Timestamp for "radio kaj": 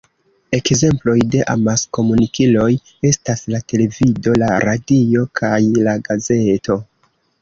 4.67-5.57